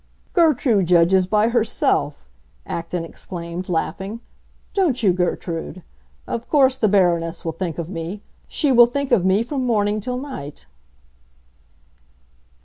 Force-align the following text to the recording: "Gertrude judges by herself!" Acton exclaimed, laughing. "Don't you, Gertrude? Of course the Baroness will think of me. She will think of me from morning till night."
"Gertrude 0.33 0.87
judges 0.87 1.27
by 1.27 1.49
herself!" 1.49 2.27
Acton 2.65 3.05
exclaimed, 3.05 3.69
laughing. 3.69 4.19
"Don't 4.73 5.03
you, 5.03 5.13
Gertrude? 5.13 5.83
Of 6.25 6.49
course 6.49 6.75
the 6.75 6.87
Baroness 6.87 7.45
will 7.45 7.51
think 7.51 7.77
of 7.77 7.87
me. 7.87 8.23
She 8.47 8.71
will 8.71 8.87
think 8.87 9.11
of 9.11 9.23
me 9.25 9.43
from 9.43 9.63
morning 9.63 9.99
till 9.99 10.17
night." 10.17 10.65